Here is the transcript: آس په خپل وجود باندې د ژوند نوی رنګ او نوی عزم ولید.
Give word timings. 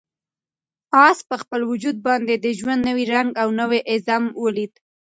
آس 1.05 1.19
په 1.29 1.35
خپل 1.41 1.61
وجود 1.71 1.97
باندې 2.07 2.33
د 2.37 2.45
ژوند 2.59 2.81
نوی 2.89 3.05
رنګ 3.15 3.29
او 3.41 3.47
نوی 3.59 3.79
عزم 3.91 4.23
ولید. 4.43 4.73